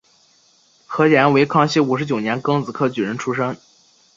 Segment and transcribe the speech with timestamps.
[0.87, 3.55] 何衢为康熙五十九年庚子科举人出身。